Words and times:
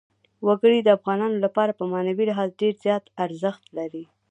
وګړي 0.47 0.79
د 0.83 0.89
افغانانو 0.97 1.37
لپاره 1.45 1.71
په 1.79 1.83
معنوي 1.91 2.23
لحاظ 2.29 2.49
ډېر 2.61 2.73
زیات 2.85 3.03
ارزښت 3.25 3.63
لري. 3.77 4.03